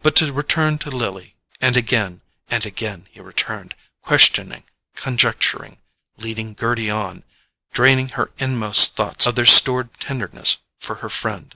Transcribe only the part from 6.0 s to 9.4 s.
leading Gerty on, draining her inmost thoughts of